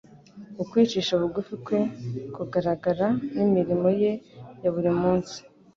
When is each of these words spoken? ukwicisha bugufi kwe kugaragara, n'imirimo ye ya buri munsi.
ukwicisha 0.61 1.13
bugufi 1.21 1.55
kwe 1.65 1.79
kugaragara, 2.35 3.07
n'imirimo 3.35 3.87
ye 4.01 4.11
ya 4.61 4.69
buri 4.73 4.91
munsi. 5.01 5.37